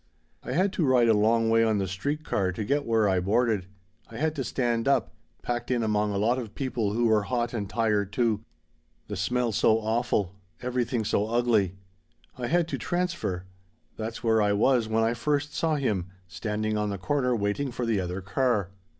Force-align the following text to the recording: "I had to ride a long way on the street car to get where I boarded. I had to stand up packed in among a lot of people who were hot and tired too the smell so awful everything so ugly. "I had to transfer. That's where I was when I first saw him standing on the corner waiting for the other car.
"I 0.43 0.53
had 0.53 0.73
to 0.73 0.83
ride 0.83 1.09
a 1.09 1.13
long 1.13 1.51
way 1.51 1.63
on 1.63 1.77
the 1.77 1.85
street 1.87 2.23
car 2.25 2.51
to 2.53 2.63
get 2.63 2.87
where 2.87 3.07
I 3.07 3.19
boarded. 3.19 3.67
I 4.09 4.17
had 4.17 4.33
to 4.37 4.43
stand 4.43 4.87
up 4.87 5.13
packed 5.43 5.69
in 5.69 5.83
among 5.83 6.11
a 6.11 6.17
lot 6.17 6.39
of 6.39 6.55
people 6.55 6.93
who 6.93 7.05
were 7.05 7.21
hot 7.21 7.53
and 7.53 7.69
tired 7.69 8.11
too 8.11 8.41
the 9.05 9.15
smell 9.15 9.51
so 9.51 9.77
awful 9.79 10.33
everything 10.59 11.05
so 11.05 11.27
ugly. 11.29 11.75
"I 12.35 12.47
had 12.47 12.67
to 12.69 12.79
transfer. 12.79 13.45
That's 13.95 14.23
where 14.23 14.41
I 14.41 14.53
was 14.53 14.87
when 14.87 15.03
I 15.03 15.13
first 15.13 15.53
saw 15.53 15.75
him 15.75 16.07
standing 16.27 16.79
on 16.79 16.89
the 16.89 16.97
corner 16.97 17.35
waiting 17.35 17.69
for 17.71 17.85
the 17.85 17.99
other 17.99 18.21
car. 18.21 18.71